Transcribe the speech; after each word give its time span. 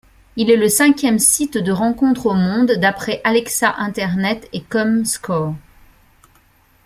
Il 0.35 0.49
est 0.49 0.55
le 0.57 0.67
cinquième 0.67 1.19
site 1.19 1.59
de 1.59 1.71
rencontres 1.71 2.25
au 2.25 2.33
monde, 2.33 2.71
d'après 2.71 3.21
Alexa 3.23 3.75
Internet 3.77 4.49
et 4.51 4.63
comScore. 4.63 5.53